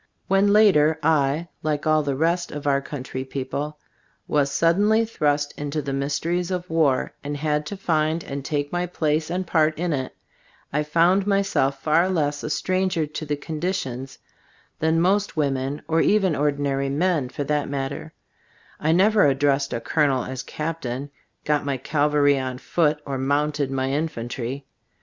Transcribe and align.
When 0.27 0.51
later, 0.51 0.97
I, 1.03 1.47
like 1.61 1.85
all 1.85 2.01
the 2.01 2.15
rest 2.15 2.51
of 2.51 2.65
our 2.65 2.81
coun 2.81 3.03
try 3.03 3.23
people, 3.23 3.77
was 4.27 4.51
suddenly 4.51 5.05
thrust 5.05 5.53
into 5.59 5.79
the 5.79 5.93
mysteries 5.93 6.49
of 6.49 6.71
war, 6.71 7.13
and 7.23 7.37
had 7.37 7.67
to 7.67 7.77
find 7.77 8.23
and 8.23 8.43
take 8.43 8.71
my 8.71 8.87
place 8.87 9.29
and 9.29 9.45
part 9.45 9.77
in 9.77 9.93
it, 9.93 10.15
I 10.73 10.81
found 10.81 11.27
myself 11.27 11.83
far 11.83 12.09
less 12.09 12.41
a 12.41 12.49
stranger 12.49 13.05
to 13.05 13.25
the 13.27 13.35
conditions 13.37 14.17
than 14.79 14.99
most 14.99 15.37
women, 15.37 15.83
or 15.87 16.01
even 16.01 16.35
ordinary 16.35 16.89
men 16.89 17.29
for 17.29 17.43
that 17.43 17.69
matter; 17.69 18.05
Gbe 18.05 18.05
Storg 18.05 18.09
ot 18.09 18.09
Ag 18.09 18.11
Cbllfcbood 18.11 18.81
23 18.81 18.89
I 18.89 18.91
never 18.93 19.25
addressed 19.27 19.73
a 19.73 19.79
colonel 19.79 20.23
as 20.23 20.41
cap 20.41 20.81
tain, 20.81 21.11
got 21.45 21.63
my 21.63 21.77
cavalry 21.77 22.39
on 22.39 22.57
foot, 22.57 22.99
or 23.05 23.19
mounted 23.19 23.69
my 23.69 23.91
infantry. 23.91 24.65